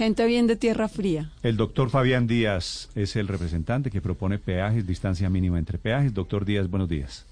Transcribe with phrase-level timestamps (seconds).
[0.00, 1.30] Gente bien de tierra fría.
[1.42, 6.14] El doctor Fabián Díaz es el representante que propone peajes, distancia mínima entre peajes.
[6.14, 7.26] Doctor Díaz, buenos días.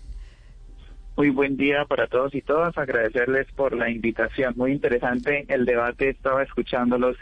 [1.16, 2.76] Muy buen día para todos y todas.
[2.76, 4.52] Agradecerles por la invitación.
[4.58, 6.10] Muy interesante el debate.
[6.10, 7.16] Estaba escuchándolos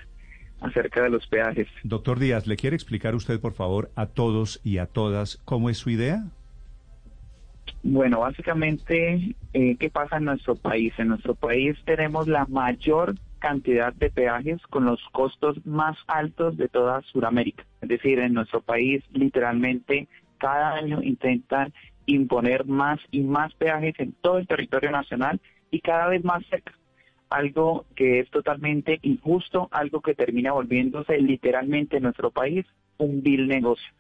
[0.63, 1.69] acerca de los peajes.
[1.85, 5.79] Doctor Díaz, ¿le quiere explicar usted, por favor, a todos y a todas cómo es
[5.79, 6.25] su idea?
[7.85, 10.93] Bueno, básicamente, eh, ¿qué pasa en nuestro país?
[10.99, 16.69] En nuestro país tenemos la mayor cantidad de peajes con los costos más altos de
[16.69, 17.65] toda Sudamérica.
[17.81, 20.09] Es decir, en nuestro país literalmente
[20.39, 21.73] cada año intentan
[22.07, 26.73] imponer más y más peajes en todo el territorio nacional y cada vez más cerca.
[27.29, 32.65] Algo que es totalmente injusto, algo que termina volviéndose literalmente en nuestro país
[32.99, 33.93] un vil negocio.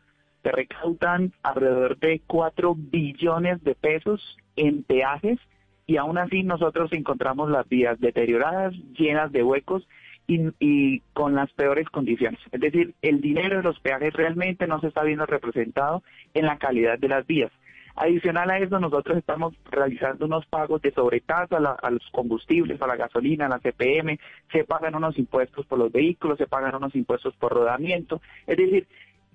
[0.42, 5.40] Se recaudan alrededor de 4 billones de pesos en peajes
[5.86, 9.86] y aún así nosotros encontramos las vías deterioradas, llenas de huecos
[10.26, 12.40] y, con las peores condiciones.
[12.50, 16.02] Es decir, el dinero de los peajes realmente no se está viendo representado
[16.34, 17.52] en la calidad de las vías.
[17.94, 22.86] Adicional a eso, nosotros estamos realizando unos pagos de sobretasa a, a, los combustibles, a
[22.86, 24.18] la gasolina, a la CPM,
[24.52, 28.20] se pagan unos impuestos por los vehículos, se pagan unos impuestos por rodamiento.
[28.46, 28.86] Es decir,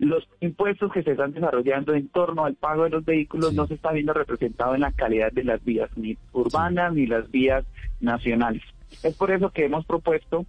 [0.05, 3.75] los impuestos que se están desarrollando en torno al pago de los vehículos no se
[3.75, 7.63] está viendo representado en la calidad de las vías ni urbanas ni las vías
[7.99, 8.63] nacionales.
[9.03, 10.45] Es por eso que hemos propuesto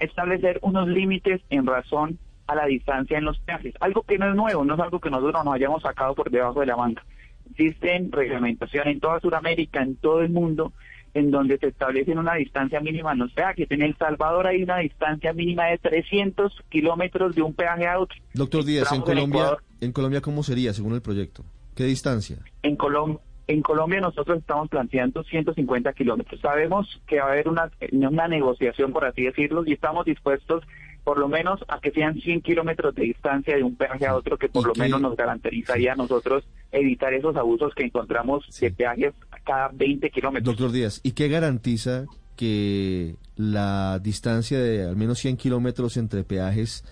[0.00, 4.34] establecer unos límites en razón a la distancia en los peajes, algo que no es
[4.34, 7.04] nuevo, no es algo que nosotros nos hayamos sacado por debajo de la manga.
[7.50, 10.72] Existen reglamentación en toda Sudamérica, en todo el mundo,
[11.14, 13.70] en donde se establece una distancia mínima en los peajes.
[13.70, 18.18] En El Salvador hay una distancia mínima de 300 kilómetros de un peaje a otro.
[18.34, 21.44] Doctor Díaz, en Colombia, en, Colombia, ¿cómo sería según el proyecto?
[21.74, 22.38] ¿Qué distancia?
[22.62, 23.20] En Colombia.
[23.48, 26.40] En Colombia nosotros estamos planteando 150 kilómetros.
[26.40, 30.62] Sabemos que va a haber una, una negociación, por así decirlo, y estamos dispuestos
[31.04, 34.38] por lo menos a que sean 100 kilómetros de distancia de un peaje a otro,
[34.38, 39.12] que por lo menos nos garantizaría a nosotros evitar esos abusos que encontramos de peajes
[39.44, 40.56] cada 20 kilómetros.
[40.56, 46.84] Doctor Díaz, ¿y qué garantiza que la distancia de al menos 100 kilómetros entre peajes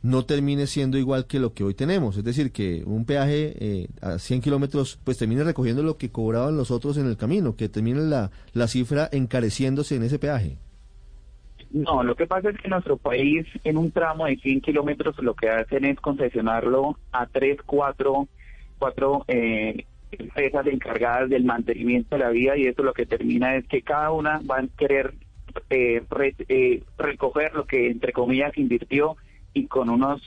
[0.00, 2.16] no termine siendo igual que lo que hoy tenemos?
[2.16, 6.56] Es decir, que un peaje eh, a 100 kilómetros pues termine recogiendo lo que cobraban
[6.56, 10.58] los otros en el camino, que termine la, la cifra encareciéndose en ese peaje.
[11.70, 15.34] No, lo que pasa es que nuestro país, en un tramo de 100 kilómetros, lo
[15.34, 18.26] que hacen es concesionarlo a tres, cuatro,
[18.78, 23.66] cuatro eh, empresas encargadas del mantenimiento de la vía y eso lo que termina es
[23.66, 25.14] que cada una va a querer
[25.70, 26.02] eh,
[26.48, 29.16] eh, recoger lo que, entre comillas, invirtió
[29.54, 30.22] y con unos,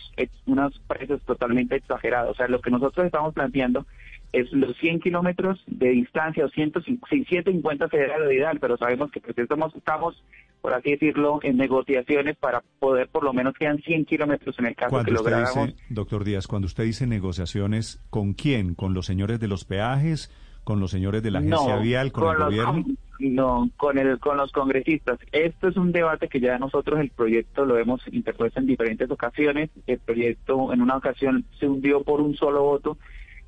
[0.45, 2.31] unos precios totalmente exagerados.
[2.31, 3.85] O sea, lo que nosotros estamos planteando
[4.33, 9.37] es los 100 kilómetros de distancia o 150 federal de ideal, pero sabemos que pues
[9.37, 10.23] estamos, estamos,
[10.61, 14.75] por así decirlo, en negociaciones para poder por lo menos quedan 100 kilómetros en el
[14.75, 15.75] caso que lográramos.
[15.89, 18.75] doctor Díaz, cuando usted dice negociaciones, ¿con quién?
[18.75, 20.31] ¿Con los señores de los peajes?
[20.63, 22.11] ¿Con los señores de la agencia vial?
[22.11, 22.85] ¿Con, el gobierno?
[23.19, 25.19] no, con, el, con los congresistas.
[25.31, 29.69] Esto es un debate que ya nosotros el proyecto lo hemos interpuesto en diferentes ocasiones.
[29.88, 32.97] El proyecto en una ocasión se hundió por un solo voto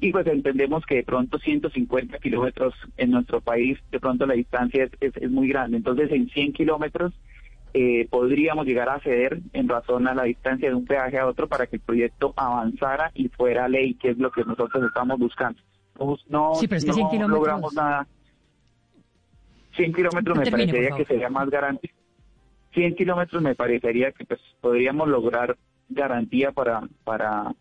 [0.03, 4.90] y pues entendemos que de pronto 150 kilómetros en nuestro país, de pronto la distancia
[5.00, 5.78] es, es, muy grande.
[5.78, 7.14] Entonces en 100 kilómetros
[7.74, 11.47] eh, podríamos llegar a ceder en razón a la distancia de un peaje a otro
[11.47, 15.62] para que el proyecto avanzara y fuera ley, que es lo que nosotros estamos buscando.
[16.28, 17.40] No, sí, pero es que 100 kilómetros...
[17.40, 18.06] logramos nada.
[19.78, 21.92] 100 kilómetros me parecería que sería más garantía.
[22.74, 25.56] 100 kilómetros me parecería que pues podríamos lograr
[25.88, 27.56] garantía para, para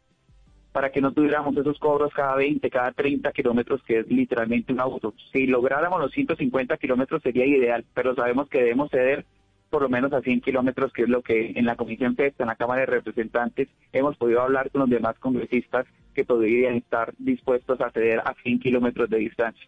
[0.73, 4.81] para que no tuviéramos esos cobros cada 20, cada 30 kilómetros, que es literalmente un
[4.81, 5.15] auto.
[5.33, 9.25] Si lográramos los 150 kilómetros sería ideal, pero sabemos que debemos ceder
[9.71, 12.49] por lo menos a 100 kilómetros, que es lo que en la Comisión FESTA, en
[12.49, 17.81] la Cámara de Representantes, hemos podido hablar con los demás congresistas que podrían estar dispuestos
[17.81, 19.67] a ceder a 100 kilómetros de distancia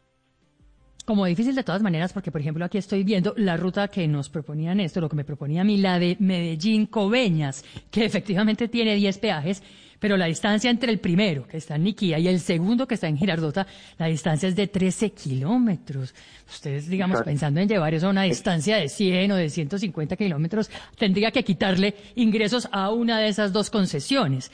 [1.04, 4.28] como difícil de todas maneras, porque por ejemplo aquí estoy viendo la ruta que nos
[4.28, 9.18] proponían esto, lo que me proponía a mí, la de Medellín-Coveñas, que efectivamente tiene 10
[9.18, 9.62] peajes,
[9.98, 13.08] pero la distancia entre el primero, que está en Niquía, y el segundo, que está
[13.08, 13.66] en Girardota,
[13.98, 16.14] la distancia es de 13 kilómetros.
[16.46, 20.70] Ustedes, digamos, pensando en llevar eso a una distancia de 100 o de 150 kilómetros,
[20.98, 24.50] tendría que quitarle ingresos a una de esas dos concesiones.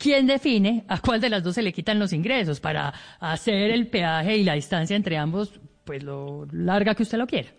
[0.00, 3.86] ¿Quién define a cuál de las dos se le quitan los ingresos para hacer el
[3.88, 7.50] peaje y la distancia entre ambos, pues lo larga que usted lo quiera?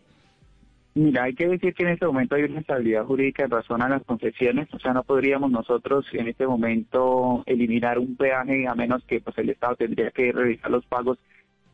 [0.96, 3.90] Mira, hay que decir que en este momento hay una estabilidad jurídica en razón a
[3.90, 9.04] las concesiones, o sea, no podríamos nosotros en este momento eliminar un peaje a menos
[9.06, 11.20] que pues el Estado tendría que revisar los pagos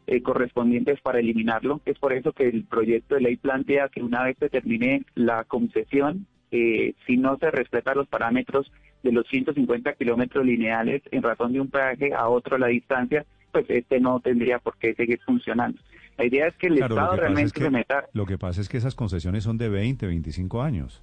[0.05, 1.79] eh, correspondientes para eliminarlo.
[1.85, 5.45] Es por eso que el proyecto de ley plantea que una vez se termine la
[5.45, 8.69] concesión, eh, si no se respetan los parámetros
[9.07, 13.65] de los 150 kilómetros lineales en razón de un peaje a otro la distancia, pues
[13.69, 15.79] este no tendría por qué seguir funcionando.
[16.17, 18.05] La idea es que el Estado realmente se meta...
[18.13, 21.01] Lo que pasa es que esas concesiones son de 20, 25 años.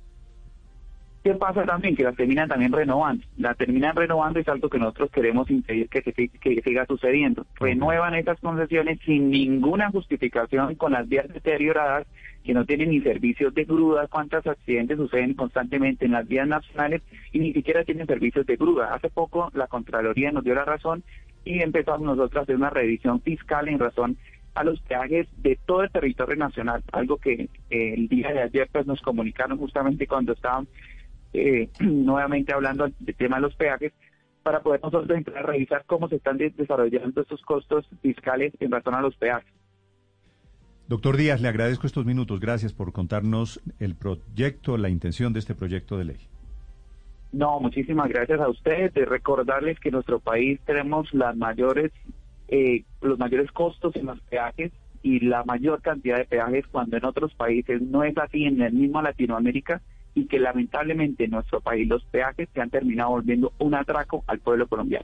[1.24, 1.96] ¿Qué pasa también?
[1.96, 3.24] Que las terminan también renovando.
[3.38, 7.46] La terminan renovando y es algo que nosotros queremos impedir que, se, que siga sucediendo.
[7.58, 12.06] Renuevan esas concesiones sin ninguna justificación con las vías deterioradas
[12.44, 17.00] que no tienen ni servicios de grúa, cuántos accidentes suceden constantemente en las vías nacionales
[17.32, 18.92] y ni siquiera tienen servicios de grúa.
[18.92, 21.02] Hace poco la Contraloría nos dio la razón
[21.42, 24.18] y empezamos nosotros a hacer una revisión fiscal en razón
[24.54, 28.86] a los peajes de todo el territorio nacional, algo que el día de ayer pues
[28.86, 30.68] nos comunicaron justamente cuando estaban
[31.34, 33.92] eh, nuevamente hablando del tema de los peajes,
[34.42, 38.94] para poder nosotros entrar a revisar cómo se están desarrollando estos costos fiscales en razón
[38.94, 39.52] a los peajes.
[40.86, 42.40] Doctor Díaz, le agradezco estos minutos.
[42.40, 46.18] Gracias por contarnos el proyecto, la intención de este proyecto de ley.
[47.32, 48.92] No, muchísimas gracias a ustedes.
[48.92, 51.90] De recordarles que en nuestro país tenemos las mayores,
[52.48, 54.72] eh, los mayores costos en los peajes
[55.02, 58.74] y la mayor cantidad de peajes cuando en otros países no es así en el
[58.74, 59.80] mismo Latinoamérica
[60.14, 64.38] y que lamentablemente en nuestro país los peajes se han terminado volviendo un atraco al
[64.38, 65.02] pueblo colombiano.